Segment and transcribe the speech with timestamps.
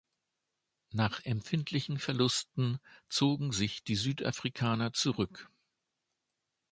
[0.89, 5.47] Nach empfindlichen Verlusten zogen sich die Südafrikaner zurück.